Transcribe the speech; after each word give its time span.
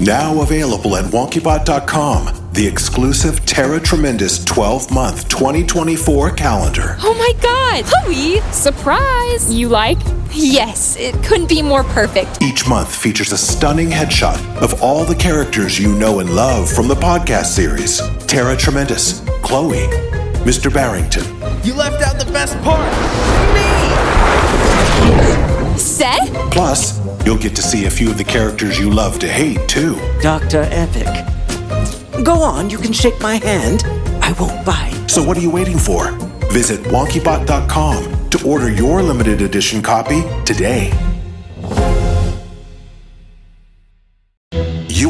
Now 0.00 0.40
available 0.42 0.96
at 0.96 1.04
WonkyBot.com, 1.12 2.50
the 2.52 2.66
exclusive 2.66 3.46
Tara 3.46 3.78
Tremendous 3.80 4.44
12 4.44 4.90
month 4.90 5.28
2024 5.28 6.32
calendar. 6.32 6.96
Oh 7.00 7.14
my 7.14 7.32
god! 7.40 7.84
Chloe! 7.84 8.40
Surprise! 8.52 9.52
You 9.52 9.68
like? 9.68 9.98
Yes, 10.32 10.96
it 10.96 11.14
couldn't 11.24 11.48
be 11.48 11.62
more 11.62 11.84
perfect. 11.84 12.42
Each 12.42 12.68
month 12.68 12.94
features 12.94 13.30
a 13.30 13.38
stunning 13.38 13.88
headshot 13.88 14.38
of 14.56 14.82
all 14.82 15.04
the 15.04 15.14
characters 15.14 15.78
you 15.78 15.92
know 15.94 16.18
and 16.18 16.34
love 16.34 16.68
from 16.68 16.88
the 16.88 16.96
podcast 16.96 17.46
series 17.46 18.00
Tara 18.26 18.56
Tremendous, 18.56 19.20
Chloe, 19.42 19.86
Mr. 20.44 20.72
Barrington, 20.72 21.24
You 21.62 21.74
left 21.74 22.02
out 22.02 22.18
the 22.18 22.30
best 22.32 22.60
part. 22.62 22.92
Seth? 25.94 26.28
Plus, 26.50 27.00
you'll 27.24 27.38
get 27.38 27.54
to 27.54 27.62
see 27.62 27.86
a 27.86 27.90
few 27.90 28.10
of 28.10 28.18
the 28.18 28.24
characters 28.24 28.80
you 28.80 28.90
love 28.90 29.20
to 29.20 29.28
hate, 29.28 29.68
too. 29.68 29.94
Dr. 30.20 30.66
Epic. 30.72 31.06
Go 32.24 32.42
on, 32.42 32.68
you 32.68 32.78
can 32.78 32.92
shake 32.92 33.20
my 33.20 33.36
hand. 33.36 33.84
I 34.20 34.32
won't 34.32 34.66
bite. 34.66 35.06
So, 35.06 35.22
what 35.22 35.36
are 35.36 35.40
you 35.40 35.50
waiting 35.50 35.78
for? 35.78 36.10
Visit 36.50 36.80
WonkyBot.com 36.86 38.30
to 38.30 38.44
order 38.44 38.72
your 38.72 39.02
limited 39.02 39.40
edition 39.40 39.82
copy 39.82 40.22
today. 40.44 40.90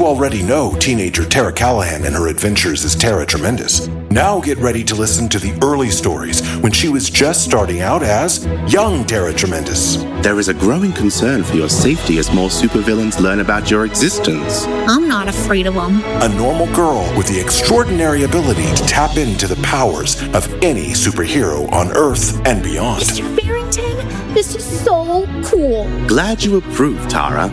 You 0.05 0.11
already 0.11 0.43
know 0.43 0.77
teenager 0.79 1.25
Tara 1.25 1.51
Callahan 1.51 2.05
and 2.05 2.15
her 2.15 2.29
adventures 2.29 2.85
as 2.85 2.95
Tara 2.95 3.25
Tremendous. 3.25 3.89
Now 4.11 4.39
get 4.39 4.59
ready 4.59 4.85
to 4.85 4.95
listen 4.95 5.31
to 5.31 5.39
the 5.39 5.59
early 5.65 5.89
stories 5.89 6.47
when 6.57 6.73
she 6.73 6.91
was 6.91 7.09
just 7.09 7.43
starting 7.43 7.81
out 7.81 8.03
as 8.03 8.45
young 8.71 9.07
Tara 9.07 9.33
Tremendous. 9.33 9.97
There 10.23 10.39
is 10.39 10.49
a 10.49 10.53
growing 10.53 10.93
concern 10.93 11.43
for 11.43 11.57
your 11.57 11.71
safety 11.71 12.19
as 12.19 12.31
more 12.35 12.51
supervillains 12.51 13.19
learn 13.19 13.41
about 13.41 13.71
your 13.71 13.87
existence. 13.87 14.67
I'm 14.67 15.09
not 15.09 15.27
afraid 15.27 15.67
of 15.67 15.73
them. 15.73 16.03
A 16.21 16.29
normal 16.29 16.67
girl 16.75 17.11
with 17.17 17.27
the 17.27 17.41
extraordinary 17.41 18.25
ability 18.25 18.67
to 18.75 18.83
tap 18.87 19.17
into 19.17 19.47
the 19.47 19.57
powers 19.63 20.21
of 20.35 20.53
any 20.63 20.89
superhero 20.89 21.73
on 21.73 21.91
Earth 21.93 22.47
and 22.47 22.63
beyond. 22.63 23.05
Mr. 23.05 23.43
Barrington, 23.43 24.35
this 24.35 24.55
is 24.55 24.85
so 24.85 25.27
cool. 25.47 25.89
Glad 26.07 26.45
you 26.45 26.59
approve, 26.59 27.09
Tara. 27.09 27.49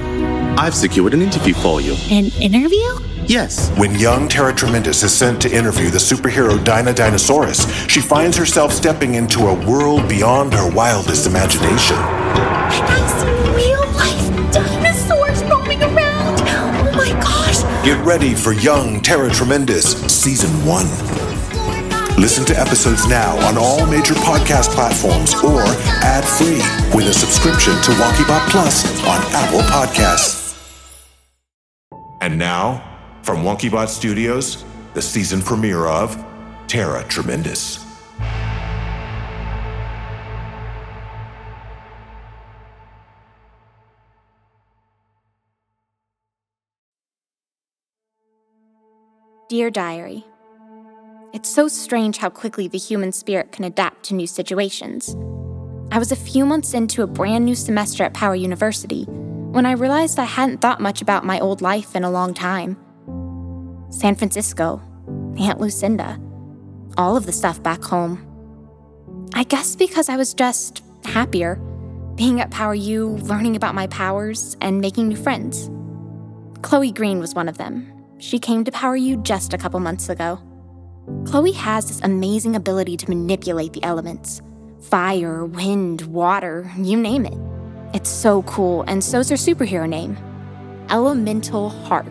I've 0.57 0.75
secured 0.75 1.13
an 1.13 1.21
interview 1.21 1.53
for 1.53 1.81
you. 1.81 1.95
An 2.09 2.25
interview? 2.41 2.99
Yes, 3.25 3.69
When 3.77 3.95
young 3.95 4.27
Tara 4.27 4.53
Tremendous 4.53 5.03
is 5.03 5.13
sent 5.13 5.41
to 5.43 5.49
interview 5.55 5.89
the 5.89 5.99
superhero 5.99 6.61
Dinah 6.63 6.93
Dinosaurus, 6.93 7.65
she 7.89 8.01
finds 8.01 8.35
herself 8.35 8.73
stepping 8.73 9.15
into 9.15 9.47
a 9.47 9.53
world 9.69 10.09
beyond 10.09 10.53
her 10.53 10.69
wildest 10.71 11.27
imagination. 11.27 11.95
And 11.95 12.83
I 12.89 13.07
see 13.21 13.55
real 13.55 13.85
life 13.93 14.51
dinosaurs 14.51 15.43
roaming 15.43 15.81
around. 15.81 16.41
Oh 16.41 16.91
my 16.95 17.09
gosh. 17.21 17.61
Get 17.85 18.03
ready 18.05 18.33
for 18.35 18.51
Young 18.53 18.99
Tara 19.01 19.29
Tremendous 19.29 19.93
Season 20.11 20.49
1. 20.65 20.85
Listen 22.19 22.43
to 22.45 22.59
episodes 22.59 23.07
now 23.07 23.37
on 23.47 23.57
all 23.57 23.85
major 23.87 24.13
podcast 24.15 24.71
platforms 24.75 25.33
or 25.43 25.61
ad 26.03 26.25
free 26.25 26.61
with 26.95 27.07
a 27.07 27.13
subscription 27.13 27.73
to 27.83 27.91
WonkyBot 27.91 28.49
Plus 28.49 28.85
on 29.07 29.21
Apple 29.33 29.61
Podcasts. 29.61 30.40
And 32.31 32.39
now, 32.39 32.81
from 33.23 33.43
WonkyBot 33.43 33.89
Studios, 33.89 34.63
the 34.93 35.01
season 35.01 35.41
premiere 35.41 35.85
of 35.85 36.15
Tara 36.65 37.03
Tremendous. 37.09 37.85
Dear 49.49 49.69
Diary, 49.69 50.23
It's 51.33 51.49
so 51.49 51.67
strange 51.67 52.15
how 52.15 52.29
quickly 52.29 52.69
the 52.69 52.77
human 52.77 53.11
spirit 53.11 53.51
can 53.51 53.65
adapt 53.65 54.03
to 54.05 54.15
new 54.15 54.27
situations. 54.27 55.17
I 55.91 55.99
was 55.99 56.13
a 56.13 56.15
few 56.15 56.45
months 56.45 56.73
into 56.73 57.03
a 57.03 57.07
brand 57.07 57.43
new 57.43 57.55
semester 57.55 58.05
at 58.05 58.13
Power 58.13 58.35
University 58.35 59.05
when 59.51 59.65
I 59.65 59.73
realized 59.73 60.17
I 60.17 60.23
hadn't 60.23 60.61
thought 60.61 60.79
much 60.79 61.01
about 61.01 61.25
my 61.25 61.37
old 61.41 61.61
life 61.61 61.93
in 61.93 62.05
a 62.05 62.09
long 62.09 62.33
time. 62.33 62.77
San 63.89 64.15
Francisco, 64.15 64.81
Aunt 65.37 65.59
Lucinda, 65.59 66.17
all 66.97 67.17
of 67.17 67.25
the 67.25 67.33
stuff 67.33 67.61
back 67.61 67.83
home. 67.83 68.25
I 69.33 69.43
guess 69.43 69.75
because 69.75 70.07
I 70.07 70.15
was 70.15 70.33
just 70.33 70.83
happier, 71.03 71.55
being 72.15 72.39
at 72.39 72.49
Power 72.49 72.75
U, 72.75 73.09
learning 73.23 73.57
about 73.57 73.75
my 73.75 73.87
powers, 73.87 74.55
and 74.61 74.79
making 74.79 75.09
new 75.09 75.17
friends. 75.17 75.69
Chloe 76.61 76.93
Green 76.93 77.19
was 77.19 77.35
one 77.35 77.49
of 77.49 77.57
them. 77.57 77.91
She 78.19 78.39
came 78.39 78.63
to 78.63 78.71
Power 78.71 78.95
U 78.95 79.17
just 79.17 79.53
a 79.53 79.57
couple 79.57 79.81
months 79.81 80.07
ago. 80.07 80.39
Chloe 81.25 81.51
has 81.51 81.87
this 81.87 82.01
amazing 82.03 82.55
ability 82.55 82.95
to 82.95 83.09
manipulate 83.09 83.73
the 83.73 83.83
elements 83.83 84.41
fire, 84.79 85.45
wind, 85.45 86.01
water, 86.03 86.71
you 86.77 86.97
name 86.97 87.25
it. 87.25 87.50
It's 87.93 88.09
so 88.09 88.43
cool, 88.43 88.83
and 88.87 89.03
so's 89.03 89.27
her 89.29 89.35
superhero 89.35 89.87
name 89.87 90.17
Elemental 90.89 91.69
Heart. 91.69 92.07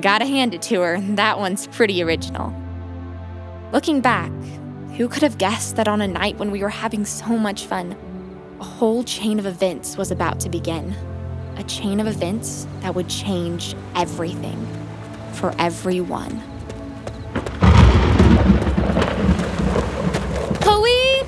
Gotta 0.00 0.26
hand 0.26 0.54
it 0.54 0.62
to 0.62 0.80
her, 0.80 1.00
that 1.00 1.40
one's 1.40 1.66
pretty 1.66 2.04
original. 2.04 2.54
Looking 3.72 4.00
back, 4.00 4.30
who 4.96 5.08
could 5.08 5.22
have 5.22 5.38
guessed 5.38 5.74
that 5.74 5.88
on 5.88 6.00
a 6.02 6.06
night 6.06 6.38
when 6.38 6.52
we 6.52 6.62
were 6.62 6.68
having 6.68 7.04
so 7.04 7.36
much 7.36 7.64
fun, 7.64 7.96
a 8.60 8.64
whole 8.64 9.02
chain 9.02 9.40
of 9.40 9.46
events 9.46 9.96
was 9.96 10.12
about 10.12 10.38
to 10.40 10.48
begin? 10.48 10.94
A 11.56 11.64
chain 11.64 11.98
of 11.98 12.06
events 12.06 12.68
that 12.80 12.94
would 12.94 13.08
change 13.08 13.74
everything 13.96 14.68
for 15.32 15.52
everyone. 15.58 16.40
Chloe! 20.60 21.22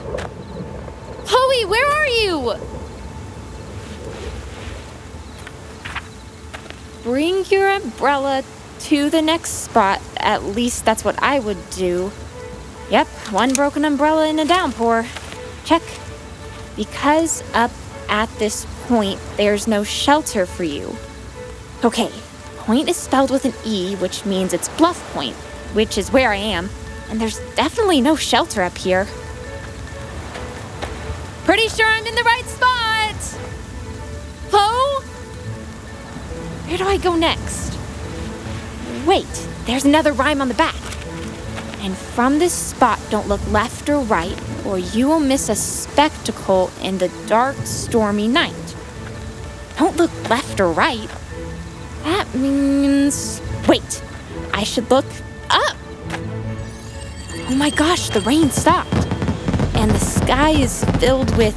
Chloe, 1.27 1.65
where 1.65 1.89
are 1.89 2.09
you? 2.09 2.78
Bring 7.09 7.47
your 7.47 7.71
umbrella 7.71 8.45
to 8.81 9.09
the 9.09 9.23
next 9.23 9.65
spot. 9.65 10.03
At 10.19 10.45
least 10.45 10.85
that's 10.85 11.07
what 11.07 11.19
I 11.23 11.39
would 11.39 11.71
do. 11.71 12.13
Yep, 12.91 13.07
one 13.33 13.55
broken 13.55 13.87
umbrella 13.87 14.29
in 14.29 14.39
a 14.39 14.45
downpour. 14.45 15.07
Check. 15.65 15.81
Because 16.77 17.43
up 17.55 17.71
at 18.11 18.29
this 18.39 18.67
point, 18.89 19.19
there's 19.39 19.67
no 19.67 19.85
shelter 19.85 20.45
for 20.45 20.65
you. 20.65 20.95
Okay, 21.83 22.11
point 22.59 22.91
is 22.91 22.99
spelled 22.99 23.31
with 23.31 23.47
an 23.47 23.55
E, 23.65 23.97
which 23.97 24.27
means 24.27 24.53
it's 24.53 24.69
Bluff 24.77 25.03
Point, 25.15 25.35
which 25.73 25.97
is 25.97 26.13
where 26.13 26.31
I 26.31 26.37
am, 26.37 26.69
and 27.09 27.19
there's 27.19 27.39
definitely 27.55 28.03
no 28.03 28.17
shelter 28.17 28.61
up 28.61 28.77
here. 28.77 29.07
Pretty 31.47 31.69
sure 31.69 31.87
I'm 31.87 32.05
in 32.05 32.15
the 32.15 32.23
right 32.23 32.45
spot! 32.45 33.41
Chloe? 34.51 34.88
Where 36.69 36.77
do 36.77 36.85
I 36.85 36.99
go 36.99 37.17
next? 37.17 37.79
Wait, 39.07 39.49
there's 39.65 39.87
another 39.87 40.13
rhyme 40.13 40.43
on 40.43 40.49
the 40.49 40.55
back. 40.55 40.77
And 41.81 41.97
from 41.97 42.39
this 42.39 42.53
spot, 42.53 43.01
don't 43.09 43.27
look 43.27 43.41
left 43.51 43.89
or 43.89 44.01
right, 44.01 44.39
or 44.67 44.79
you 44.79 45.09
will 45.09 45.19
miss 45.19 45.49
a 45.49 45.55
spectacle 45.55 46.71
in 46.83 46.99
the 46.99 47.09
dark, 47.27 47.57
stormy 47.65 48.29
night. 48.29 48.77
Don't 49.79 49.97
look 49.97 50.11
left 50.29 50.61
or 50.61 50.71
right. 50.71 51.09
That 52.03 52.35
means. 52.35 53.41
Wait, 53.67 54.03
I 54.53 54.63
should 54.65 54.91
look 54.91 55.07
up. 55.49 55.77
Oh 57.49 57.55
my 57.57 57.71
gosh, 57.71 58.11
the 58.11 58.21
rain 58.21 58.51
stopped. 58.51 58.93
And 59.75 59.91
the 59.91 59.99
sky 60.01 60.51
is 60.51 60.85
filled 61.01 61.35
with 61.39 61.57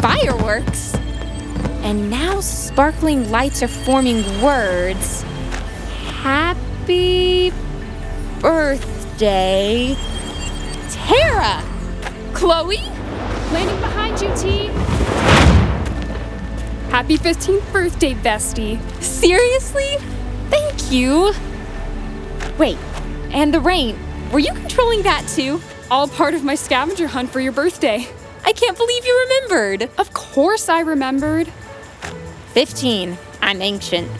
fireworks. 0.00 0.93
And 1.84 2.08
now 2.08 2.40
sparkling 2.40 3.30
lights 3.30 3.62
are 3.62 3.68
forming 3.68 4.24
words. 4.40 5.22
Happy 6.22 7.52
birthday, 8.40 9.94
Tara! 10.88 11.62
Chloe? 12.32 12.78
Landing 13.52 13.78
behind 13.80 14.18
you, 14.18 14.34
T. 14.34 14.68
Happy 16.90 17.18
15th 17.18 17.70
birthday, 17.70 18.14
bestie. 18.14 18.80
Seriously? 19.02 19.98
Thank 20.48 20.90
you. 20.90 21.34
Wait, 22.58 22.78
and 23.30 23.52
the 23.52 23.60
rain. 23.60 23.98
Were 24.32 24.38
you 24.38 24.54
controlling 24.54 25.02
that 25.02 25.26
too? 25.28 25.60
All 25.90 26.08
part 26.08 26.32
of 26.32 26.44
my 26.44 26.54
scavenger 26.54 27.08
hunt 27.08 27.28
for 27.28 27.40
your 27.40 27.52
birthday. 27.52 28.08
I 28.46 28.52
can't 28.52 28.76
believe 28.76 29.04
you 29.04 29.26
remembered. 29.28 29.90
Of 29.98 30.14
course 30.14 30.70
I 30.70 30.80
remembered. 30.80 31.52
15. 32.54 33.18
I'm 33.42 33.60
ancient. 33.60 34.10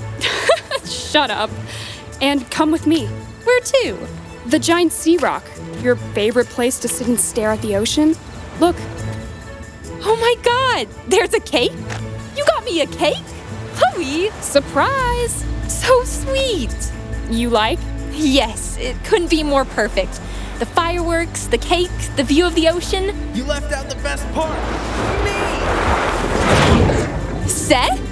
Shut 0.84 1.30
up. 1.30 1.48
And 2.20 2.50
come 2.50 2.70
with 2.70 2.86
me. 2.86 3.06
Where 3.06 3.60
to? 3.60 3.98
The 4.46 4.58
giant 4.58 4.92
sea 4.92 5.16
rock. 5.16 5.44
Your 5.80 5.96
favorite 5.96 6.48
place 6.48 6.78
to 6.80 6.88
sit 6.88 7.08
and 7.08 7.18
stare 7.18 7.50
at 7.50 7.62
the 7.62 7.76
ocean? 7.76 8.14
Look, 8.60 8.76
Oh 10.06 10.16
my 10.16 10.34
god! 10.42 10.86
There's 11.08 11.32
a 11.32 11.40
cake? 11.40 11.72
You 12.36 12.44
got 12.44 12.62
me 12.64 12.82
a 12.82 12.86
cake? 12.86 13.24
Chloe! 13.74 14.28
surprise! 14.42 15.42
So 15.66 16.04
sweet! 16.04 16.70
sweet! 16.70 16.92
You 17.30 17.48
like? 17.48 17.78
Yes, 18.12 18.76
it 18.76 19.02
couldn't 19.04 19.30
be 19.30 19.42
more 19.42 19.64
perfect. 19.64 20.20
The 20.58 20.66
fireworks, 20.66 21.46
the 21.46 21.56
cake, 21.56 21.90
the 22.16 22.22
view 22.22 22.44
of 22.46 22.54
the 22.54 22.68
ocean. 22.68 23.16
You 23.34 23.44
left 23.44 23.72
out 23.72 23.88
the 23.88 23.96
best 23.96 24.30
part. 24.34 24.52
Me! 25.24 25.32
Seth? 27.48 28.03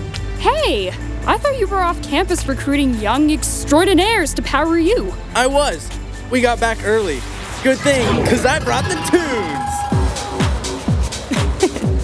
Hey, 0.43 0.89
I 1.25 1.39
thought 1.39 1.56
you 1.61 1.69
were 1.69 1.81
off 1.83 2.03
campus 2.03 2.49
recruiting 2.49 2.94
young 2.94 3.31
extraordinaires 3.31 4.35
to 4.35 4.43
Power 4.43 4.77
U. 4.77 5.15
I 5.37 5.47
was. 5.47 5.89
We 6.33 6.41
got 6.41 6.59
back 6.59 6.79
early. 6.85 7.21
Good 7.62 7.79
thing, 7.79 8.21
because 8.21 8.44
I 8.44 8.59
brought 8.59 8.83
the 8.87 8.97
tunes. 9.09 9.59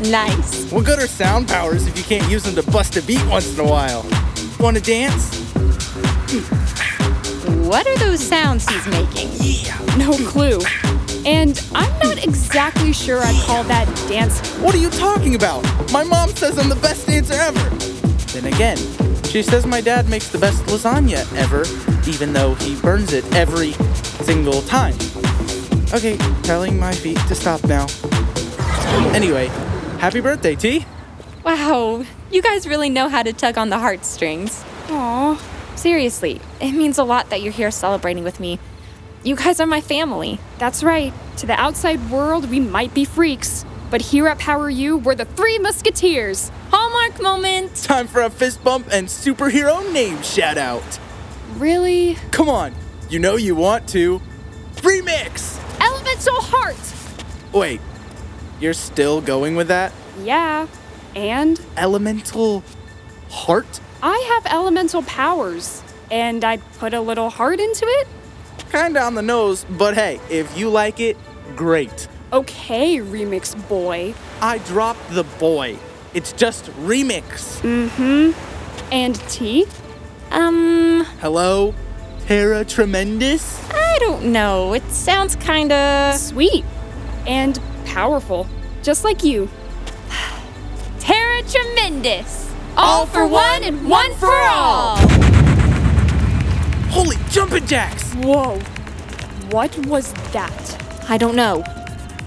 Nice. 0.12 0.70
What 0.70 0.84
good 0.86 1.00
are 1.00 1.08
sound 1.08 1.48
powers 1.48 1.88
if 1.88 1.98
you 1.98 2.04
can't 2.04 2.30
use 2.30 2.44
them 2.44 2.54
to 2.54 2.70
bust 2.70 2.96
a 2.96 3.02
beat 3.02 3.26
once 3.26 3.58
in 3.58 3.66
a 3.66 3.68
while? 3.68 4.06
Want 4.60 4.76
to 4.76 4.82
dance? 4.82 5.36
What 7.66 7.88
are 7.88 7.98
those 7.98 8.20
sounds 8.20 8.68
he's 8.68 8.86
making? 8.86 9.30
No 9.98 10.12
clue. 10.28 10.60
And 11.26 11.60
I'm 11.74 11.98
not 11.98 12.24
exactly 12.24 12.92
sure 12.92 13.18
I'd 13.18 13.42
call 13.42 13.64
that 13.64 13.86
dance. 14.08 14.38
What 14.58 14.76
are 14.76 14.78
you 14.78 14.90
talking 14.90 15.34
about? 15.34 15.64
My 15.90 16.04
mom 16.04 16.28
says 16.30 16.56
I'm 16.56 16.68
the 16.68 16.76
best 16.76 17.08
dancer 17.08 17.34
ever. 17.34 17.97
Then 18.32 18.46
again, 18.46 18.76
she 19.24 19.42
says 19.42 19.66
my 19.66 19.80
dad 19.80 20.08
makes 20.08 20.28
the 20.28 20.38
best 20.38 20.62
lasagna 20.64 21.24
ever, 21.36 21.64
even 22.08 22.32
though 22.32 22.54
he 22.54 22.80
burns 22.80 23.12
it 23.12 23.24
every 23.34 23.72
single 24.24 24.62
time. 24.62 24.94
Okay, 25.92 26.16
telling 26.42 26.78
my 26.78 26.92
feet 26.92 27.18
to 27.28 27.34
stop 27.34 27.64
now. 27.64 27.86
Anyway, 29.14 29.46
happy 29.98 30.20
birthday, 30.20 30.54
T. 30.54 30.84
Wow, 31.44 32.04
you 32.30 32.42
guys 32.42 32.66
really 32.68 32.90
know 32.90 33.08
how 33.08 33.22
to 33.22 33.32
tug 33.32 33.56
on 33.56 33.70
the 33.70 33.78
heartstrings. 33.78 34.64
Aw, 34.90 35.40
Seriously, 35.76 36.40
it 36.60 36.72
means 36.72 36.98
a 36.98 37.04
lot 37.04 37.30
that 37.30 37.40
you're 37.40 37.52
here 37.52 37.70
celebrating 37.70 38.24
with 38.24 38.40
me. 38.40 38.58
You 39.22 39.36
guys 39.36 39.60
are 39.60 39.66
my 39.66 39.80
family. 39.80 40.40
that's 40.58 40.82
right. 40.82 41.12
To 41.38 41.46
the 41.46 41.54
outside 41.54 42.10
world, 42.10 42.50
we 42.50 42.60
might 42.60 42.92
be 42.94 43.04
freaks. 43.04 43.64
But 43.90 44.02
here 44.02 44.26
at 44.28 44.38
Power 44.38 44.68
U, 44.68 44.96
we're 44.98 45.14
the 45.14 45.24
Three 45.24 45.58
Musketeers. 45.58 46.50
Hallmark 47.08 47.22
moment! 47.22 47.74
Time 47.76 48.06
for 48.06 48.22
a 48.22 48.30
fist 48.30 48.62
bump 48.62 48.88
and 48.92 49.08
superhero 49.08 49.92
name 49.92 50.20
shout 50.22 50.58
out. 50.58 50.98
Really? 51.56 52.16
Come 52.32 52.50
on, 52.50 52.74
you 53.08 53.18
know 53.18 53.36
you 53.36 53.54
want 53.54 53.88
to. 53.90 54.20
Remix! 54.76 55.58
Elemental 55.80 56.40
Heart! 56.40 57.54
Wait, 57.54 57.80
you're 58.60 58.74
still 58.74 59.20
going 59.22 59.56
with 59.56 59.68
that? 59.68 59.92
Yeah. 60.22 60.66
And 61.16 61.58
Elemental 61.78 62.62
heart? 63.30 63.80
I 64.02 64.18
have 64.34 64.52
elemental 64.52 65.02
powers. 65.02 65.82
And 66.10 66.44
I 66.44 66.58
put 66.78 66.94
a 66.94 67.00
little 67.00 67.30
heart 67.30 67.58
into 67.58 67.86
it? 67.86 68.08
Kinda 68.70 69.02
on 69.02 69.14
the 69.14 69.22
nose, 69.22 69.64
but 69.70 69.94
hey, 69.94 70.20
if 70.30 70.56
you 70.58 70.68
like 70.68 71.00
it, 71.00 71.16
great. 71.56 72.08
Okay, 72.32 72.98
remix 72.98 73.54
boy. 73.68 74.14
I 74.42 74.58
dropped 74.58 75.10
the 75.10 75.24
boy. 75.24 75.78
It's 76.18 76.32
just 76.32 76.64
remix. 76.82 77.60
Mm 77.62 77.90
hmm. 77.90 78.92
And 78.92 79.14
T? 79.30 79.66
Um, 80.32 81.04
Hello? 81.20 81.76
Tara 82.26 82.64
Tremendous? 82.64 83.64
I 83.70 83.98
don't 84.00 84.32
know. 84.32 84.72
It 84.74 84.82
sounds 84.90 85.36
kinda. 85.36 86.14
Sweet. 86.18 86.64
And 87.24 87.60
powerful. 87.84 88.48
Just 88.82 89.04
like 89.04 89.22
you. 89.22 89.48
Tara 90.98 91.40
Tremendous! 91.44 92.52
All 92.76 93.06
for 93.06 93.24
one 93.24 93.62
and 93.62 93.88
one 93.88 94.12
for 94.14 94.34
all! 94.34 94.96
Holy 96.90 97.14
jumping 97.30 97.64
jacks! 97.64 98.12
Whoa. 98.14 98.58
What 99.52 99.78
was 99.86 100.12
that? 100.32 101.08
I 101.08 101.16
don't 101.16 101.36
know. 101.36 101.62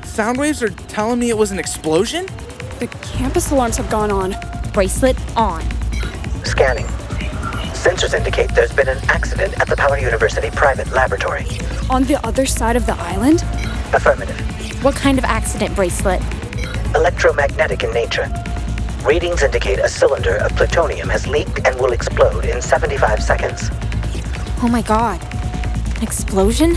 Sound 0.05 0.37
waves 0.37 0.63
are 0.63 0.69
telling 0.69 1.19
me 1.19 1.29
it 1.29 1.37
was 1.37 1.51
an 1.51 1.59
explosion? 1.59 2.25
The 2.81 2.87
campus 2.87 3.51
alarms 3.51 3.77
have 3.77 3.91
gone 3.91 4.09
on. 4.09 4.33
Bracelet 4.73 5.15
on. 5.37 5.61
Scanning. 6.43 6.87
Sensors 7.77 8.15
indicate 8.15 8.49
there's 8.55 8.73
been 8.73 8.87
an 8.87 8.97
accident 9.07 9.53
at 9.61 9.67
the 9.67 9.75
Power 9.75 9.99
University 9.99 10.49
private 10.49 10.91
laboratory. 10.91 11.45
On 11.91 12.03
the 12.05 12.19
other 12.25 12.47
side 12.47 12.75
of 12.75 12.87
the 12.87 12.95
island? 12.95 13.43
Affirmative. 13.93 14.35
What 14.83 14.95
kind 14.95 15.19
of 15.19 15.25
accident 15.25 15.75
bracelet? 15.75 16.23
Electromagnetic 16.95 17.83
in 17.83 17.93
nature. 17.93 18.27
Readings 19.05 19.43
indicate 19.43 19.77
a 19.77 19.87
cylinder 19.87 20.37
of 20.37 20.55
plutonium 20.55 21.07
has 21.09 21.27
leaked 21.27 21.59
and 21.67 21.79
will 21.79 21.91
explode 21.91 22.45
in 22.45 22.63
75 22.63 23.21
seconds. 23.21 23.69
Oh 24.63 24.69
my 24.71 24.81
god. 24.81 25.21
An 25.97 26.01
explosion? 26.01 26.73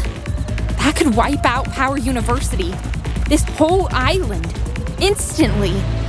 That 0.76 0.96
could 0.96 1.14
wipe 1.16 1.46
out 1.46 1.64
Power 1.70 1.96
University. 1.96 2.74
This 3.26 3.42
whole 3.44 3.88
island. 3.90 4.54
Instantly. 5.00 6.03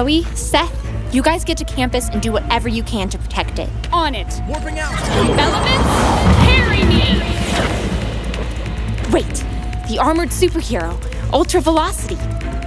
Chloe, 0.00 0.24
Seth, 0.34 1.14
you 1.14 1.20
guys 1.20 1.44
get 1.44 1.58
to 1.58 1.64
campus 1.66 2.08
and 2.08 2.22
do 2.22 2.32
whatever 2.32 2.70
you 2.70 2.82
can 2.82 3.10
to 3.10 3.18
protect 3.18 3.58
it. 3.58 3.68
On 3.92 4.14
it. 4.14 4.40
Warping 4.48 4.78
out! 4.78 4.98
Elements, 5.38 5.90
carry 6.48 6.82
me! 6.86 7.20
Wait, 9.12 9.44
the 9.90 9.98
armored 10.00 10.30
superhero, 10.30 10.98
Ultra 11.34 11.60
Velocity. 11.60 12.16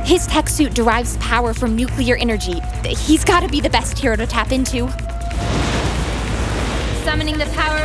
His 0.06 0.28
tech 0.28 0.48
suit 0.48 0.76
derives 0.76 1.18
power 1.18 1.56
from 1.56 1.76
nuclear 1.76 2.18
energy. 2.18 2.60
He's 2.86 3.26
gotta 3.26 3.50
be 3.50 3.60
the 3.60 3.70
best 3.72 3.98
hero 3.98 4.16
to 4.16 4.28
tap 4.28 4.52
into. 4.52 4.88
Summoning 7.04 7.40
the 7.40 7.48
power 7.56 7.80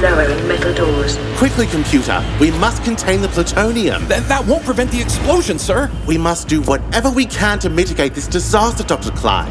Lowering 0.00 0.46
metal 0.46 0.74
doors. 0.74 1.16
Quickly, 1.38 1.66
computer. 1.66 2.22
We 2.38 2.50
must 2.50 2.84
contain 2.84 3.22
the 3.22 3.28
plutonium. 3.28 4.06
Th- 4.08 4.20
that 4.24 4.44
won't 4.46 4.62
prevent 4.62 4.90
the 4.90 5.00
explosion, 5.00 5.58
sir. 5.58 5.90
We 6.06 6.18
must 6.18 6.48
do 6.48 6.60
whatever 6.60 7.08
we 7.10 7.24
can 7.24 7.58
to 7.60 7.70
mitigate 7.70 8.12
this 8.14 8.26
disaster, 8.26 8.84
Dr. 8.84 9.10
Klein. 9.12 9.50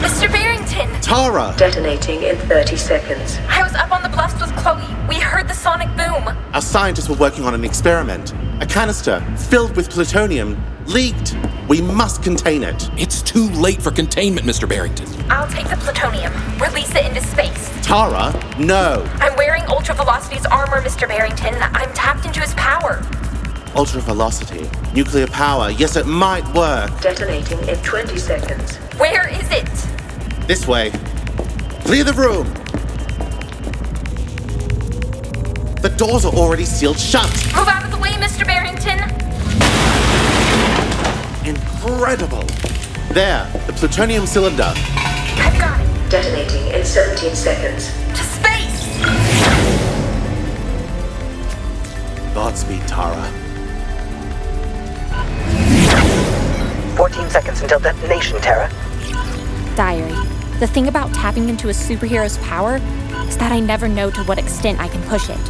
Mr. 0.00 0.32
Barrington! 0.32 0.88
Tara! 1.02 1.54
Detonating 1.58 2.22
in 2.22 2.36
30 2.48 2.76
seconds. 2.76 3.38
I 3.50 3.62
was 3.62 3.74
up 3.74 3.92
on 3.92 4.02
the 4.02 4.08
blast 4.08 4.40
with 4.40 4.54
Chloe. 4.56 4.82
We 5.08 5.16
heard 5.16 5.46
the 5.46 5.54
sonic 5.54 5.88
boom. 5.96 6.34
Our 6.54 6.62
scientists 6.62 7.10
were 7.10 7.16
working 7.16 7.44
on 7.44 7.52
an 7.54 7.64
experiment. 7.64 8.32
A 8.62 8.66
canister 8.66 9.20
filled 9.36 9.76
with 9.76 9.90
plutonium 9.90 10.56
leaked. 10.86 11.36
We 11.68 11.82
must 11.82 12.22
contain 12.22 12.62
it. 12.62 12.88
It's 12.96 13.20
too 13.20 13.50
late 13.50 13.82
for 13.82 13.90
containment, 13.90 14.46
Mr. 14.46 14.66
Barrington. 14.66 15.06
I'll 15.30 15.48
take 15.48 15.68
the 15.68 15.76
plutonium, 15.76 16.32
release 16.58 16.94
it 16.94 17.04
into 17.04 17.20
space. 17.20 17.65
Tara, 17.86 18.32
no. 18.58 19.08
I'm 19.20 19.36
wearing 19.36 19.62
Ultra 19.68 19.94
Velocity's 19.94 20.44
armor, 20.46 20.82
Mr. 20.82 21.06
Barrington. 21.06 21.54
I'm 21.60 21.92
tapped 21.94 22.26
into 22.26 22.40
his 22.40 22.52
power. 22.54 23.00
Ultra 23.76 24.00
velocity. 24.00 24.68
Nuclear 24.92 25.28
power. 25.28 25.70
Yes, 25.70 25.94
it 25.94 26.04
might 26.04 26.44
work. 26.52 26.90
Detonating 27.00 27.60
in 27.68 27.76
20 27.84 28.18
seconds. 28.18 28.78
Where 28.98 29.28
is 29.28 29.48
it? 29.52 29.70
This 30.48 30.66
way. 30.66 30.90
Clear 31.84 32.02
the 32.02 32.12
room. 32.14 32.52
The 35.80 35.90
doors 35.96 36.24
are 36.24 36.34
already 36.34 36.64
sealed 36.64 36.98
shut. 36.98 37.30
Move 37.54 37.68
out 37.68 37.84
of 37.84 37.92
the 37.92 37.98
way, 37.98 38.10
Mr. 38.14 38.44
Barrington. 38.44 38.98
incredible. 41.46 42.42
There, 43.14 43.48
the 43.68 43.72
plutonium 43.74 44.26
cylinder. 44.26 44.72
I've 44.74 45.60
got 45.60 45.80
it. 45.80 45.95
Detonating 46.08 46.68
in 46.68 46.84
17 46.84 47.34
seconds. 47.34 47.88
To 48.10 48.22
space! 48.22 48.96
Godspeed, 52.32 52.86
Tara. 52.86 53.28
14 56.96 57.28
seconds 57.28 57.60
until 57.60 57.80
detonation, 57.80 58.40
Tara. 58.40 58.70
Diary. 59.74 60.14
The 60.60 60.68
thing 60.68 60.86
about 60.86 61.12
tapping 61.12 61.48
into 61.48 61.70
a 61.70 61.72
superhero's 61.72 62.38
power 62.38 62.76
is 63.26 63.36
that 63.38 63.50
I 63.50 63.58
never 63.58 63.88
know 63.88 64.08
to 64.12 64.22
what 64.24 64.38
extent 64.38 64.78
I 64.78 64.86
can 64.86 65.02
push 65.08 65.28
it. 65.28 65.40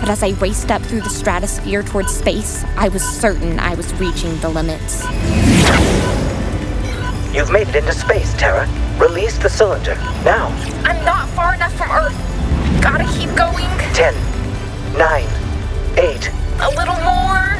But 0.00 0.08
as 0.08 0.24
I 0.24 0.30
raced 0.40 0.72
up 0.72 0.82
through 0.82 1.02
the 1.02 1.08
stratosphere 1.08 1.84
towards 1.84 2.12
space, 2.12 2.64
I 2.76 2.88
was 2.88 3.02
certain 3.02 3.60
I 3.60 3.76
was 3.76 3.94
reaching 3.94 4.36
the 4.40 4.48
limits. 4.48 5.04
You've 7.34 7.50
made 7.50 7.66
it 7.66 7.74
into 7.74 7.92
space, 7.92 8.32
Tara. 8.34 8.68
Release 8.96 9.36
the 9.38 9.48
cylinder. 9.48 9.96
Now. 10.24 10.46
I'm 10.84 11.04
not 11.04 11.28
far 11.30 11.52
enough 11.52 11.74
from 11.74 11.90
Earth. 11.90 12.14
Gotta 12.80 13.02
keep 13.18 13.34
going. 13.36 13.66
10, 13.92 14.14
9, 14.96 15.26
8. 15.98 16.30
A 16.60 16.70
little 16.76 16.94
more. 17.02 17.58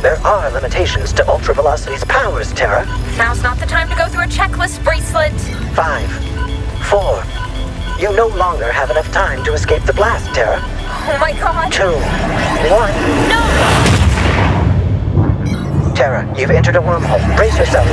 There 0.00 0.18
are 0.24 0.50
limitations 0.50 1.12
to 1.12 1.28
Ultra 1.28 1.54
Velocity's 1.54 2.02
powers, 2.06 2.50
Tara. 2.54 2.86
Now's 3.18 3.42
not 3.42 3.58
the 3.58 3.66
time 3.66 3.90
to 3.90 3.94
go 3.94 4.08
through 4.08 4.22
a 4.22 4.26
checklist 4.26 4.82
bracelet. 4.82 5.34
5, 5.74 6.10
4. 6.86 7.22
You 8.00 8.16
no 8.16 8.28
longer 8.28 8.72
have 8.72 8.88
enough 8.88 9.12
time 9.12 9.44
to 9.44 9.52
escape 9.52 9.82
the 9.82 9.92
blast, 9.92 10.34
Tara. 10.34 10.62
Oh 10.62 11.18
my 11.20 11.32
god. 11.32 11.70
2, 11.70 11.82
1. 11.84 11.92
No! 13.28 14.00
Tara, 15.94 16.24
you've 16.38 16.50
entered 16.50 16.76
a 16.76 16.80
wormhole. 16.80 17.36
Brace 17.36 17.58
yourself. 17.58 17.86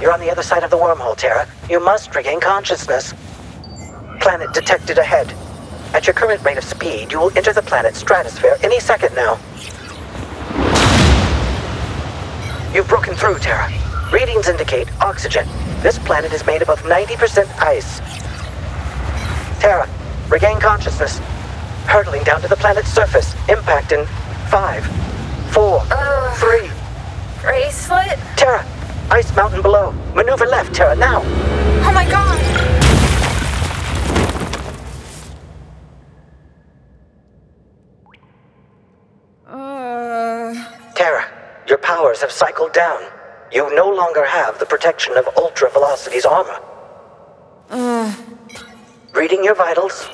You're 0.00 0.12
on 0.12 0.20
the 0.20 0.30
other 0.30 0.42
side 0.42 0.62
of 0.62 0.70
the 0.70 0.76
wormhole, 0.76 1.16
Tara. 1.16 1.48
You 1.68 1.80
must 1.80 2.14
regain 2.14 2.38
consciousness. 2.38 3.12
Planet 4.20 4.52
detected 4.52 4.98
ahead. 4.98 5.34
At 5.94 6.06
your 6.06 6.14
current 6.14 6.44
rate 6.44 6.58
of 6.58 6.64
speed, 6.64 7.10
you 7.10 7.18
will 7.18 7.36
enter 7.36 7.52
the 7.52 7.62
planet's 7.62 7.98
stratosphere 7.98 8.56
any 8.62 8.78
second 8.78 9.14
now. 9.16 9.40
You've 12.72 12.86
broken 12.86 13.14
through, 13.14 13.38
Tara. 13.38 13.72
Readings 14.12 14.48
indicate 14.48 14.88
oxygen. 15.00 15.48
This 15.80 15.98
planet 15.98 16.32
is 16.32 16.46
made 16.46 16.62
up 16.62 16.68
of 16.68 16.80
90% 16.82 17.48
ice. 17.58 18.00
Tara, 19.60 19.88
regain 20.28 20.60
consciousness. 20.60 21.18
Hurtling 21.86 22.24
down 22.24 22.40
to 22.42 22.48
the 22.48 22.56
planet's 22.56 22.92
surface. 22.92 23.34
Impact 23.48 23.92
in 23.92 24.06
five, 24.48 24.84
four, 25.52 25.80
three. 26.36 26.70
Bracelet? 27.42 28.18
Tara, 28.36 28.64
ice 29.10 29.34
mountain 29.36 29.62
below. 29.62 29.92
Maneuver 30.14 30.46
left, 30.46 30.74
Tara, 30.74 30.96
now. 30.96 31.22
Oh 31.24 31.92
my 31.94 32.08
god! 32.10 32.42
Tara, 40.96 41.24
your 41.68 41.78
powers 41.78 42.20
have 42.20 42.32
cycled 42.32 42.72
down. 42.72 43.02
You 43.52 43.72
no 43.74 43.88
longer 43.88 44.24
have 44.24 44.58
the 44.58 44.66
protection 44.66 45.16
of 45.16 45.28
Ultra 45.36 45.70
Velocity's 45.70 46.24
armor. 46.24 46.58
Uh, 47.70 48.14
Reading 49.16 49.42
your 49.42 49.54
vitals. 49.54 50.06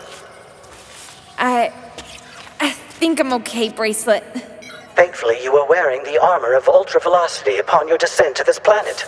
I. 1.37 1.73
I 2.61 2.71
think 2.71 3.19
I'm 3.19 3.33
okay, 3.33 3.69
Bracelet. 3.69 4.23
Thankfully, 4.95 5.43
you 5.43 5.53
were 5.53 5.67
wearing 5.67 6.05
the 6.05 6.23
armor 6.23 6.55
of 6.55 6.69
Ultra 6.69 7.01
Velocity 7.01 7.59
upon 7.59 7.89
your 7.89 7.99
descent 7.99 8.37
to 8.37 8.45
this 8.45 8.61
planet. 8.61 9.05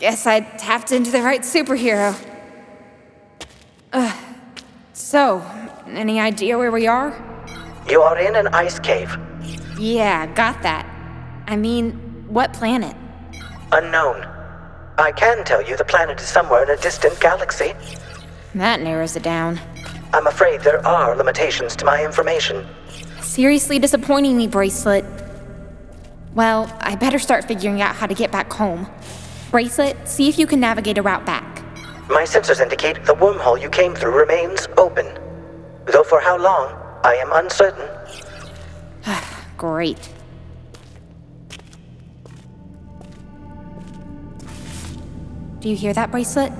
Guess 0.00 0.26
I 0.26 0.40
tapped 0.40 0.90
into 0.90 1.12
the 1.12 1.22
right 1.22 1.42
superhero. 1.42 2.16
Uh, 3.92 4.16
so, 4.92 5.46
any 5.86 6.18
idea 6.18 6.58
where 6.58 6.72
we 6.72 6.88
are? 6.88 7.12
You 7.88 8.02
are 8.02 8.18
in 8.18 8.34
an 8.34 8.48
ice 8.48 8.80
cave. 8.80 9.16
Yeah, 9.78 10.26
got 10.34 10.60
that. 10.62 10.86
I 11.46 11.54
mean, 11.54 11.92
what 12.26 12.52
planet? 12.52 12.96
Unknown. 13.70 14.26
I 14.98 15.12
can 15.12 15.44
tell 15.44 15.62
you 15.62 15.76
the 15.76 15.84
planet 15.84 16.20
is 16.20 16.26
somewhere 16.26 16.64
in 16.64 16.70
a 16.70 16.76
distant 16.76 17.20
galaxy. 17.20 17.74
That 18.54 18.82
narrows 18.82 19.16
it 19.16 19.22
down. 19.22 19.60
I'm 20.12 20.26
afraid 20.26 20.60
there 20.60 20.86
are 20.86 21.16
limitations 21.16 21.74
to 21.76 21.86
my 21.86 22.04
information. 22.04 22.66
Seriously 23.22 23.78
disappointing 23.78 24.36
me, 24.36 24.46
Bracelet. 24.46 25.04
Well, 26.34 26.74
I 26.80 26.96
better 26.96 27.18
start 27.18 27.46
figuring 27.46 27.80
out 27.80 27.96
how 27.96 28.06
to 28.06 28.14
get 28.14 28.30
back 28.30 28.52
home. 28.52 28.86
Bracelet, 29.50 29.96
see 30.06 30.28
if 30.28 30.38
you 30.38 30.46
can 30.46 30.60
navigate 30.60 30.98
a 30.98 31.02
route 31.02 31.24
back. 31.24 31.62
My 32.08 32.24
sensors 32.24 32.60
indicate 32.60 33.04
the 33.04 33.14
wormhole 33.14 33.60
you 33.60 33.70
came 33.70 33.94
through 33.94 34.18
remains 34.18 34.66
open. 34.76 35.06
Though 35.86 36.04
for 36.04 36.20
how 36.20 36.36
long, 36.36 36.74
I 37.04 37.14
am 37.14 37.32
uncertain. 37.32 37.88
Great. 39.56 40.10
Do 45.60 45.68
you 45.68 45.76
hear 45.76 45.94
that, 45.94 46.10
Bracelet? 46.10 46.52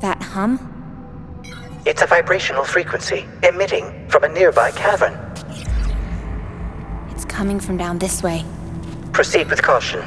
That 0.00 0.22
hum? 0.22 0.72
It's 1.86 2.02
a 2.02 2.06
vibrational 2.06 2.64
frequency 2.64 3.24
emitting 3.42 4.08
from 4.08 4.24
a 4.24 4.28
nearby 4.28 4.70
cavern. 4.72 5.14
It's 7.10 7.24
coming 7.24 7.60
from 7.60 7.76
down 7.76 7.98
this 7.98 8.22
way. 8.22 8.44
Proceed 9.12 9.48
with 9.48 9.62
caution. 9.62 10.00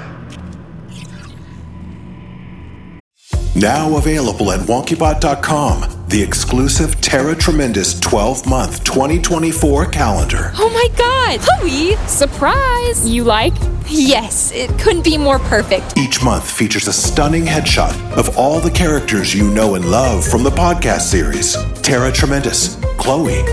Now 3.55 3.97
available 3.97 4.51
at 4.51 4.59
WonkyBot.com, 4.61 5.98
the 6.09 6.21
exclusive 6.23 6.99
Tara 7.01 7.35
Tremendous 7.35 7.99
12 7.99 8.47
month 8.47 8.83
2024 8.83 9.85
calendar. 9.87 10.51
Oh 10.55 10.69
my 10.69 10.87
god! 10.97 11.39
Chloe! 11.39 11.95
Surprise! 12.07 13.07
You 13.07 13.23
like? 13.23 13.53
Yes, 13.87 14.51
it 14.51 14.69
couldn't 14.79 15.03
be 15.03 15.17
more 15.19 15.37
perfect. 15.37 15.95
Each 15.97 16.23
month 16.23 16.49
features 16.49 16.87
a 16.87 16.93
stunning 16.93 17.45
headshot 17.45 17.93
of 18.13 18.35
all 18.37 18.59
the 18.59 18.71
characters 18.71 19.35
you 19.35 19.47
know 19.51 19.75
and 19.75 19.91
love 19.91 20.25
from 20.25 20.41
the 20.43 20.49
podcast 20.49 21.01
series 21.01 21.55
Tara 21.83 22.11
Tremendous, 22.11 22.75
Chloe, 22.97 23.43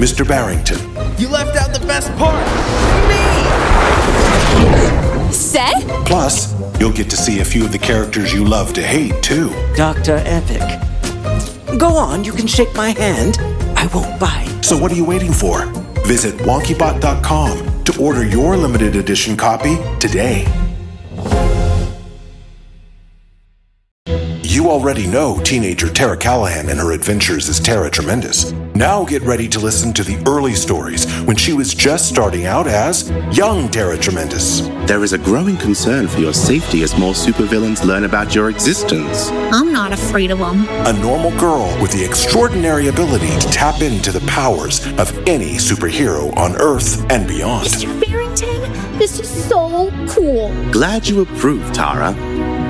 Mr. 0.00 0.26
Barrington, 0.26 0.78
You 1.18 1.28
left 1.28 1.56
out 1.58 1.74
the 1.78 1.86
best 1.86 2.10
part. 2.16 2.42
Me! 3.08 3.18
Seth? 5.32 5.84
Plus, 6.06 6.54
you'll 6.80 6.92
get 6.92 7.10
to 7.10 7.16
see 7.18 7.40
a 7.40 7.44
few 7.44 7.64
of 7.66 7.72
the 7.72 7.78
characters 7.78 8.32
you 8.32 8.44
love 8.46 8.72
to 8.74 8.82
hate, 8.82 9.22
too. 9.22 9.50
Dr. 9.76 10.22
Epic. 10.24 10.62
Go 11.76 11.88
on, 11.96 12.24
you 12.24 12.32
can 12.32 12.46
shake 12.46 12.74
my 12.74 12.90
hand. 12.90 13.36
I 13.76 13.86
won't 13.92 14.18
bite. 14.18 14.64
So, 14.64 14.76
what 14.76 14.90
are 14.90 14.94
you 14.94 15.04
waiting 15.04 15.32
for? 15.32 15.66
Visit 16.06 16.34
WonkyBot.com 16.36 17.84
to 17.84 18.02
order 18.02 18.24
your 18.26 18.56
limited 18.56 18.96
edition 18.96 19.36
copy 19.36 19.76
today. 19.98 20.46
You 24.42 24.70
already 24.70 25.06
know 25.06 25.38
teenager 25.40 25.88
Tara 25.88 26.16
Callahan 26.16 26.70
and 26.70 26.80
her 26.80 26.92
adventures 26.92 27.48
as 27.48 27.60
Tara 27.60 27.90
Tremendous. 27.90 28.52
Now 28.78 29.04
get 29.04 29.22
ready 29.22 29.48
to 29.48 29.58
listen 29.58 29.92
to 29.94 30.04
the 30.04 30.22
early 30.24 30.54
stories 30.54 31.04
when 31.22 31.36
she 31.36 31.52
was 31.52 31.74
just 31.74 32.08
starting 32.08 32.46
out 32.46 32.68
as 32.68 33.10
young 33.36 33.68
Tara 33.68 33.98
Tremendous. 33.98 34.60
There 34.86 35.02
is 35.02 35.12
a 35.12 35.18
growing 35.18 35.56
concern 35.56 36.06
for 36.06 36.20
your 36.20 36.32
safety 36.32 36.84
as 36.84 36.96
more 36.96 37.12
supervillains 37.12 37.84
learn 37.84 38.04
about 38.04 38.36
your 38.36 38.50
existence. 38.50 39.30
I'm 39.30 39.72
not 39.72 39.92
afraid 39.92 40.30
of 40.30 40.38
them. 40.38 40.68
A 40.86 40.92
normal 40.92 41.36
girl 41.40 41.76
with 41.82 41.90
the 41.90 42.04
extraordinary 42.04 42.86
ability 42.86 43.36
to 43.40 43.48
tap 43.48 43.82
into 43.82 44.12
the 44.12 44.24
powers 44.28 44.86
of 44.96 45.10
any 45.26 45.54
superhero 45.54 46.32
on 46.36 46.54
Earth 46.54 47.04
and 47.10 47.26
beyond. 47.26 47.66
Mr. 47.66 48.00
Barrington, 48.06 48.96
this 48.96 49.18
is 49.18 49.28
so 49.48 49.90
cool. 50.08 50.54
Glad 50.70 51.08
you 51.08 51.22
approve, 51.22 51.72
Tara. 51.72 52.14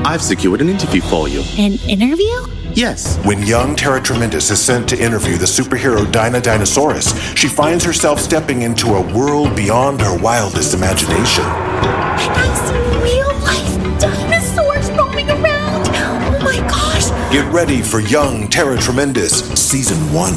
I've 0.06 0.22
secured 0.22 0.62
an 0.62 0.70
interview 0.70 1.02
for 1.02 1.28
you. 1.28 1.42
An 1.58 1.74
interview? 1.86 2.57
Yes. 2.78 3.16
When 3.26 3.42
young 3.42 3.75
Tara 3.75 4.00
Tremendous 4.00 4.52
is 4.52 4.61
sent 4.61 4.88
to 4.90 4.97
interview 4.97 5.37
the 5.37 5.47
superhero 5.47 6.08
Dinah 6.12 6.40
Dinosaurus, 6.40 7.37
she 7.37 7.49
finds 7.49 7.82
herself 7.82 8.20
stepping 8.20 8.62
into 8.62 8.94
a 8.94 9.16
world 9.16 9.56
beyond 9.56 10.00
her 10.00 10.16
wildest 10.16 10.75
imagination. 10.75 11.42
I 11.42 12.54
see 12.68 12.78
real 13.02 13.35
life 13.42 14.00
dinosaurs 14.00 14.92
roaming 14.92 15.28
around. 15.28 15.88
Oh 15.88 16.38
my 16.40 16.56
gosh. 16.70 17.11
Get 17.32 17.52
ready 17.52 17.82
for 17.82 17.99
Young 17.99 18.47
Tara 18.47 18.78
Tremendous 18.78 19.40
Season 19.61 19.99
1. 20.14 20.32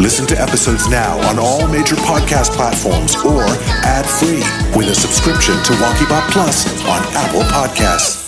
Listen 0.00 0.26
to 0.28 0.40
episodes 0.40 0.88
now 0.88 1.18
on 1.28 1.38
all 1.38 1.68
major 1.68 1.96
podcast 1.96 2.52
platforms 2.56 3.16
or 3.16 3.42
ad 3.84 4.06
free 4.06 4.40
with 4.74 4.88
a 4.88 4.94
subscription 4.94 5.56
to 5.64 5.72
WonkyBot 5.74 6.30
Plus 6.30 6.66
on 6.86 7.02
Apple 7.14 7.42
Podcasts. 7.42 8.21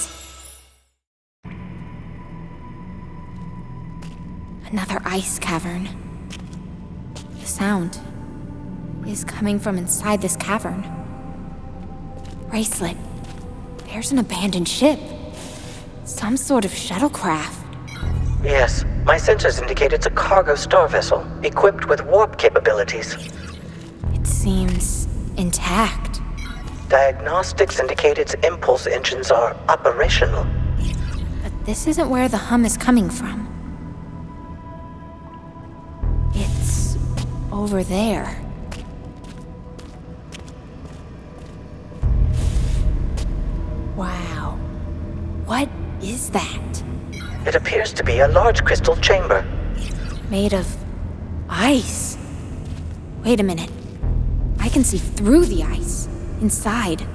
Another 4.75 5.01
ice 5.05 5.39
cavern. 5.39 5.89
The 7.39 7.47
sound 7.47 8.01
is 9.07 9.23
coming 9.23 9.61
from 9.61 9.79
inside 9.79 10.21
this 10.21 10.35
cavern. 10.35 10.83
Bracelet, 12.51 12.97
there's 13.85 14.11
an 14.11 14.19
abandoned 14.19 14.69
ship. 14.69 14.99
Some 16.05 16.37
sort 16.37 16.65
of 16.65 16.73
shuttlecraft. 16.73 17.55
Yes, 18.43 18.85
my 19.05 19.15
sensors 19.15 19.63
indicate 19.63 19.93
it's 19.93 20.07
a 20.07 20.11
cargo 20.11 20.57
star 20.57 20.89
vessel 20.89 21.25
equipped 21.45 21.87
with 21.87 22.05
warp 22.07 22.37
capabilities. 22.37 23.17
It 24.13 24.27
seems 24.27 25.07
intact. 25.37 26.21
Diagnostics 26.89 27.79
indicate 27.79 28.19
its 28.19 28.35
impulse 28.43 28.89
engines 28.89 29.31
are 29.31 29.55
operational. 29.69 30.45
But 31.45 31.53
this 31.65 31.87
isn't 31.87 32.11
where 32.11 32.29
the 32.29 32.39
hum 32.39 32.65
is 32.65 32.77
coming 32.77 33.09
from. 33.09 33.54
Over 37.55 37.85
there. 37.85 38.41
Wow. 43.97 44.59
What 45.47 45.69
is 46.03 46.31
that? 46.31 46.83
It 47.47 47.55
appears 47.55 47.93
to 47.93 48.03
be 48.03 48.19
a 48.19 48.29
large 48.29 48.65
crystal 48.65 48.97
chamber. 48.97 49.47
Made 50.31 50.53
of 50.53 50.67
ice. 51.49 52.19
Wait 53.25 53.39
a 53.39 53.45
minute. 53.45 53.71
I 54.59 54.69
can 54.69 54.83
see 54.83 54.99
through 54.99 55.45
the 55.45 55.63
ice. 55.63 56.09
Inside. 56.41 57.07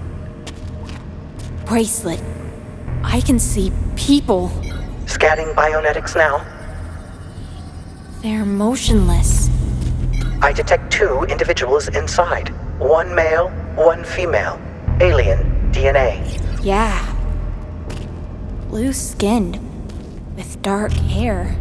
Bracelet. 1.65 2.22
I 3.03 3.19
can 3.22 3.39
see 3.39 3.72
people. 3.96 4.50
Scanning 5.05 5.48
bionetics 5.48 6.15
now. 6.15 6.46
They're 8.22 8.46
motionless. 8.46 9.38
I 10.41 10.53
detect 10.53 10.91
two 10.91 11.24
individuals 11.24 11.89
inside. 11.89 12.50
One 12.79 13.13
male, 13.13 13.50
one 13.75 14.05
female. 14.05 14.60
Alien 15.01 15.72
DNA. 15.74 16.63
Yeah. 16.63 17.15
Blue 18.69 18.93
skinned, 18.93 19.60
with 20.38 20.62
dark 20.62 20.93
hair. 20.93 21.58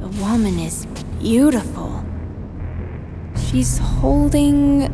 The 0.00 0.08
woman 0.22 0.60
is 0.60 0.86
beautiful. 1.18 2.04
She's 3.36 3.78
holding 3.78 4.92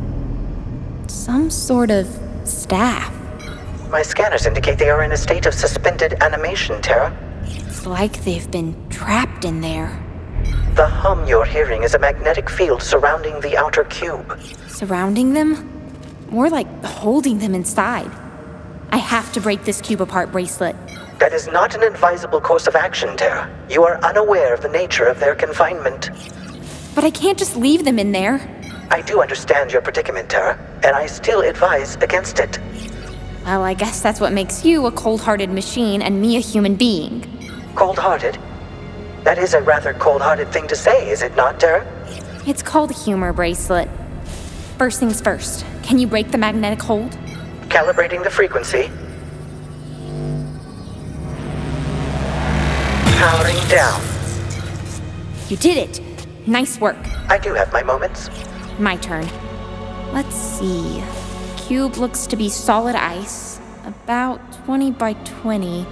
some 1.09 1.51
sort 1.51 1.91
of 1.91 2.09
staff. 2.45 3.13
My 3.91 4.03
scanners 4.03 4.47
indicate 4.47 4.79
they 4.79 4.89
are 4.89 5.03
in 5.03 5.13
a 5.13 5.17
state 5.17 5.45
of 5.45 5.53
suspended 5.53 6.15
animation, 6.23 6.81
Tara. 6.81 7.15
It's 7.45 7.85
like 7.85 8.25
they've 8.25 8.51
been 8.51 8.89
trapped 8.89 9.45
in 9.45 9.61
there. 9.61 10.02
The 10.83 10.89
hum 10.89 11.29
you're 11.29 11.45
hearing 11.45 11.85
is 11.85 11.95
a 11.95 11.99
magnetic 12.01 12.51
field 12.51 12.83
surrounding 12.83 13.39
the 13.39 13.57
outer 13.57 13.85
cube. 13.85 14.37
Surrounding 14.67 15.33
them? 15.33 15.71
More 16.29 16.51
like 16.51 16.67
holding 16.83 17.39
them 17.39 17.55
inside. 17.55 18.11
I 18.91 18.97
have 18.97 19.33
to 19.35 19.41
break 19.41 19.65
this 19.65 19.81
cube 19.81 20.01
apart 20.01 20.33
bracelet. 20.33 20.75
That 21.21 21.33
is 21.33 21.47
not 21.47 21.77
an 21.77 21.85
advisable 21.85 22.41
course 22.41 22.67
of 22.67 22.75
action, 22.75 23.17
Tara. 23.17 23.49
You 23.71 23.85
are 23.85 24.03
unaware 24.03 24.53
of 24.53 24.61
the 24.61 24.71
nature 24.71 25.05
of 25.05 25.21
their 25.21 25.37
confinement. 25.37 26.11
But 26.97 27.05
I 27.05 27.11
can't 27.11 27.39
just 27.39 27.55
leave 27.57 27.85
them 27.85 28.01
in 28.01 28.11
there. 28.11 28.41
I 28.91 29.03
do 29.03 29.23
understand 29.23 29.71
your 29.71 29.83
predicament, 29.83 30.31
Tara, 30.31 30.59
and 30.83 30.97
I 30.97 31.07
still 31.07 31.43
advise 31.43 31.95
against 31.95 32.41
it. 32.41 32.59
Well, 33.45 33.63
I 33.63 33.75
guess 33.75 34.03
that's 34.03 34.19
what 34.19 34.33
makes 34.33 34.65
you 34.65 34.87
a 34.87 34.91
cold 34.91 35.21
hearted 35.21 35.51
machine 35.51 36.03
and 36.03 36.21
me 36.21 36.37
a 36.37 36.41
human 36.41 36.75
being. 36.75 37.23
Cold 37.77 38.01
hearted? 38.01 38.37
That 39.25 39.39
is 39.39 39.55
a 39.55 39.63
rather 39.63 39.95
cold 39.95 40.21
hearted 40.21 40.53
thing 40.53 40.67
to 40.67 40.75
say, 40.75 41.09
is 41.09 41.23
it 41.23 41.37
not, 41.37 41.61
Tara? 41.61 41.87
It's 42.45 42.63
called 42.63 42.91
humor 42.91 43.33
bracelet. 43.33 43.89
First 44.79 44.99
things 44.99 45.21
first, 45.21 45.65
can 45.85 46.01
you 46.01 46.09
break 46.09 46.33
the 46.33 46.39
magnetic 46.39 46.83
hold? 46.83 47.13
Calibrating 47.69 48.25
the 48.25 48.31
frequency. 48.31 48.91
Powering 53.17 53.69
down. 53.69 54.03
You 55.49 55.57
did 55.57 55.79
it! 55.79 56.01
Nice 56.49 56.81
work. 56.81 56.97
I 57.29 57.39
do 57.39 57.55
have 57.55 57.73
my 57.73 57.85
moments. 57.85 58.29
My 58.81 58.97
turn. 58.97 59.29
Let's 60.13 60.35
see. 60.35 61.01
Cube 61.57 61.97
looks 61.97 62.27
to 62.27 62.35
be 62.35 62.49
solid 62.49 62.97
ice, 62.97 63.61
about 63.85 64.41
20 64.65 64.91
by 64.91 65.13
20. 65.13 65.87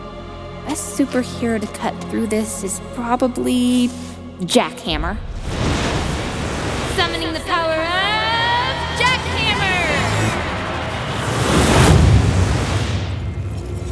Best 0.71 0.97
superhero 0.97 1.61
to 1.61 1.67
cut 1.79 1.93
through 2.05 2.29
this 2.29 2.63
is 2.63 2.81
probably 2.95 3.89
Jackhammer. 4.43 5.19
Summoning 6.95 7.33
the 7.33 7.41
power 7.41 7.75
of 7.75 8.77
Jackhammer! 9.01 9.97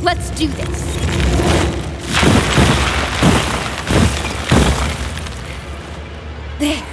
Let's 0.05 0.31
do 0.39 0.47
this. 0.47 0.85
There. 6.61 6.87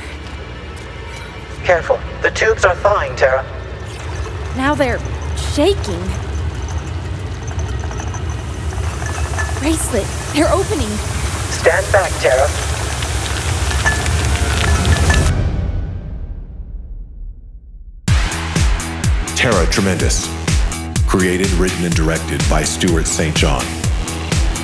Careful. 1.63 1.99
The 2.23 2.31
tubes 2.31 2.65
are 2.65 2.75
thawing, 2.77 3.15
Tara. 3.15 3.43
Now 4.57 4.73
they're 4.73 4.99
shaking. 5.53 6.24
Bracelet, 9.65 10.05
they're 10.35 10.53
opening. 10.53 10.87
Stand 11.49 11.91
back, 11.91 12.11
Tara. 12.21 12.47
Tara 19.35 19.65
Tremendous. 19.71 20.29
Created, 21.07 21.49
written, 21.53 21.83
and 21.83 21.95
directed 21.95 22.47
by 22.47 22.61
Stuart 22.61 23.07
St. 23.07 23.35
John. 23.35 23.63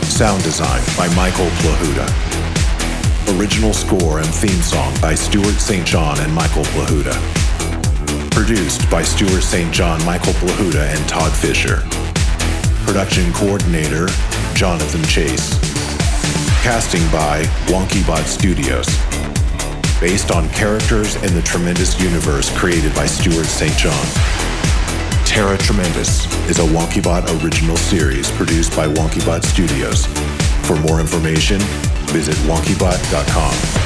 Sound 0.03 0.43
design 0.43 0.83
by 0.95 1.11
Michael 1.15 1.49
Plahuta. 1.63 3.39
Original 3.39 3.73
score 3.73 4.19
and 4.19 4.27
theme 4.27 4.61
song 4.61 4.93
by 5.01 5.15
Stuart 5.15 5.59
St. 5.59 5.83
John 5.83 6.19
and 6.19 6.31
Michael 6.31 6.65
Plahuta. 6.75 7.15
Produced 8.29 8.87
by 8.91 9.01
Stuart 9.01 9.41
St. 9.41 9.73
John, 9.73 10.05
Michael 10.05 10.33
Plahuta, 10.33 10.95
and 10.95 11.09
Todd 11.09 11.31
Fisher. 11.31 12.10
Production 12.85 13.31
coordinator, 13.33 14.07
Jonathan 14.53 15.03
Chase. 15.03 15.57
Casting 16.63 17.01
by 17.11 17.43
WonkyBot 17.67 18.25
Studios. 18.25 18.87
Based 19.99 20.31
on 20.31 20.49
characters 20.49 21.15
in 21.23 21.33
the 21.33 21.41
Tremendous 21.41 21.99
universe 22.01 22.55
created 22.57 22.93
by 22.95 23.05
Stuart 23.05 23.45
St. 23.45 23.75
John. 23.77 24.05
Tara 25.25 25.57
Tremendous 25.57 26.25
is 26.49 26.59
a 26.59 26.67
WonkyBot 26.75 27.43
original 27.43 27.77
series 27.77 28.29
produced 28.31 28.75
by 28.75 28.87
WonkyBot 28.87 29.43
Studios. 29.43 30.05
For 30.67 30.75
more 30.81 30.99
information, 30.99 31.59
visit 32.11 32.35
wonkybot.com. 32.47 33.80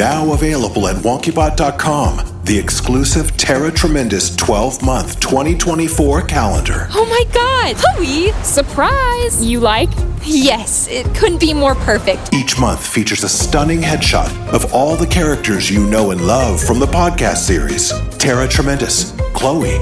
Now 0.00 0.32
available 0.32 0.88
at 0.88 0.96
wonkybot.com, 0.96 2.40
the 2.44 2.58
exclusive 2.58 3.36
Tara 3.36 3.70
Tremendous 3.70 4.34
12 4.34 4.82
month 4.82 5.20
2024 5.20 6.22
calendar. 6.22 6.88
Oh 6.92 7.04
my 7.04 7.24
god! 7.34 7.76
Chloe! 7.76 8.32
Surprise! 8.42 9.44
You 9.44 9.60
like? 9.60 9.90
Yes, 10.24 10.88
it 10.88 11.04
couldn't 11.14 11.38
be 11.38 11.52
more 11.52 11.74
perfect. 11.74 12.32
Each 12.32 12.58
month 12.58 12.86
features 12.86 13.24
a 13.24 13.28
stunning 13.28 13.82
headshot 13.82 14.34
of 14.48 14.72
all 14.72 14.96
the 14.96 15.06
characters 15.06 15.70
you 15.70 15.86
know 15.86 16.12
and 16.12 16.26
love 16.26 16.62
from 16.62 16.78
the 16.78 16.86
podcast 16.86 17.44
series 17.46 17.92
Tara 18.16 18.48
Tremendous, 18.48 19.12
Chloe, 19.34 19.80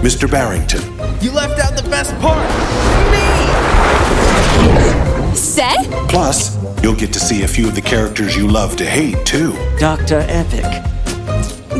Mr. 0.00 0.30
Barrington, 0.30 0.84
You 1.20 1.32
left 1.32 1.58
out 1.58 1.76
the 1.76 1.90
best 1.90 2.14
part! 2.20 2.46
Seth? 5.36 5.86
Plus, 6.08 6.56
you'll 6.82 6.94
get 6.94 7.12
to 7.12 7.20
see 7.20 7.42
a 7.42 7.48
few 7.48 7.68
of 7.68 7.74
the 7.74 7.82
characters 7.82 8.36
you 8.36 8.48
love 8.48 8.76
to 8.76 8.86
hate, 8.86 9.24
too. 9.26 9.52
Dr. 9.78 10.24
Epic. 10.28 10.82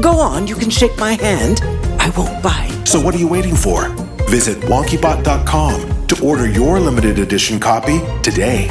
Go 0.03 0.19
on, 0.19 0.47
you 0.47 0.55
can 0.55 0.71
shake 0.71 0.97
my 0.99 1.15
hand. 1.15 1.61
I 1.99 2.11
won't 2.17 2.43
bite. 2.43 2.85
So, 2.85 3.01
what 3.01 3.15
are 3.15 3.19
you 3.19 3.29
waiting 3.29 3.57
for? 3.57 3.89
Visit 4.29 4.59
wonkybot.com 4.65 6.07
to 6.07 6.25
order 6.25 6.49
your 6.49 6.79
limited 6.81 7.19
edition 7.19 7.59
copy 7.59 8.01
today. 8.23 8.69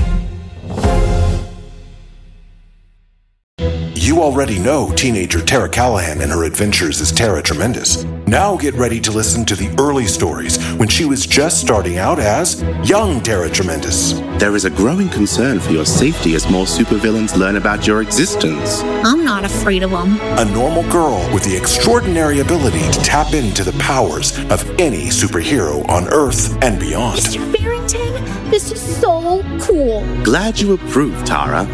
You 3.93 4.21
already 4.21 4.59
know 4.59 4.91
teenager 4.95 5.41
Tara 5.41 5.67
Callahan 5.67 6.21
and 6.21 6.31
her 6.31 6.43
adventures 6.45 7.01
as 7.01 7.11
Tara 7.11 7.41
Tremendous. 7.41 8.05
Now 8.27 8.57
get 8.57 8.73
ready 8.73 8.99
to 9.01 9.11
listen 9.11 9.45
to 9.45 9.55
the 9.55 9.69
early 9.79 10.07
stories 10.07 10.57
when 10.73 10.87
she 10.87 11.05
was 11.05 11.27
just 11.27 11.61
starting 11.61 11.99
out 11.99 12.17
as 12.17 12.63
young 12.89 13.21
Tara 13.21 13.47
Tremendous. 13.49 14.13
There 14.39 14.55
is 14.55 14.65
a 14.65 14.71
growing 14.71 15.09
concern 15.09 15.59
for 15.59 15.71
your 15.71 15.85
safety 15.85 16.33
as 16.33 16.49
more 16.49 16.65
supervillains 16.65 17.37
learn 17.37 17.55
about 17.55 17.85
your 17.85 18.01
existence. 18.01 18.81
I'm 18.81 19.23
not 19.23 19.45
afraid 19.45 19.83
of 19.83 19.91
them. 19.91 20.19
A 20.39 20.45
normal 20.45 20.89
girl 20.91 21.29
with 21.31 21.43
the 21.43 21.55
extraordinary 21.55 22.39
ability 22.39 22.81
to 22.93 22.99
tap 23.01 23.33
into 23.33 23.63
the 23.63 23.77
powers 23.77 24.35
of 24.49 24.67
any 24.79 25.05
superhero 25.05 25.87
on 25.87 26.07
Earth 26.07 26.57
and 26.63 26.79
beyond. 26.79 27.19
Mr. 27.19 27.53
Barrington, 27.53 28.49
this 28.49 28.71
is 28.71 28.81
so 28.99 29.43
cool. 29.61 30.01
Glad 30.23 30.59
you 30.59 30.73
approve, 30.73 31.23
Tara. 31.25 31.67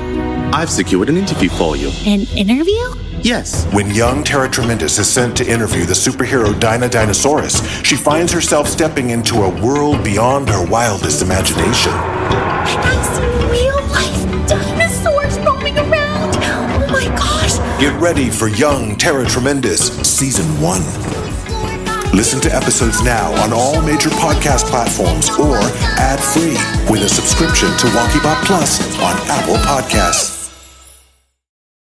I've 0.54 0.70
secured 0.70 1.08
an 1.08 1.16
interview 1.16 1.48
for 1.48 1.78
you. 1.78 1.92
An 2.06 2.28
interview? 2.38 3.11
Yes. 3.24 3.66
When 3.72 3.90
young 3.92 4.24
Tara 4.24 4.50
Tremendous 4.50 4.98
is 4.98 5.08
sent 5.08 5.38
to 5.38 5.48
interview 5.48 5.86
the 5.86 5.94
superhero 5.94 6.60
Dinah 6.60 6.90
Dinosaurus, 6.90 7.86
she 7.86 7.96
finds 7.96 8.32
herself 8.32 8.68
stepping 8.68 9.12
into 9.12 9.36
a 9.44 9.62
world 9.64 10.04
beyond 10.04 10.50
her 10.50 10.66
wildest 10.66 11.22
imagination. 11.22 11.92
I 11.94 13.04
see 13.14 13.52
real 13.52 13.82
life 13.88 14.48
dinosaurs 14.48 15.38
roaming 15.40 15.78
around. 15.78 16.36
Oh 16.36 16.88
my 16.92 17.06
gosh. 17.16 17.58
Get 17.80 18.00
ready 18.02 18.30
for 18.30 18.48
Young 18.48 18.96
Tara 18.96 19.26
Tremendous 19.26 19.96
Season 20.02 20.46
1. 20.60 20.82
Listen 22.14 22.42
to 22.42 22.54
episodes 22.54 23.02
now 23.04 23.32
on 23.42 23.54
all 23.54 23.82
major 23.82 24.10
podcast 24.10 24.66
platforms 24.66 25.30
or 25.40 25.58
ad 25.98 26.20
free 26.20 26.58
with 26.92 27.04
a 27.04 27.10
subscription 27.10 27.70
to 27.78 27.88
WonkyBot 27.88 28.44
Plus 28.46 28.82
on 29.00 29.16
Apple 29.30 29.56
Podcasts. 29.56 30.41